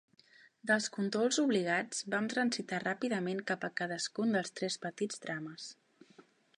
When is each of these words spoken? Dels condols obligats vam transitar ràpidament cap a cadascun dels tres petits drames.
Dels 0.69 0.87
condols 0.95 1.37
obligats 1.43 1.99
vam 2.15 2.31
transitar 2.33 2.81
ràpidament 2.87 3.45
cap 3.53 3.69
a 3.69 3.73
cadascun 3.83 4.35
dels 4.39 4.55
tres 4.61 4.83
petits 4.89 5.25
drames. 5.29 5.71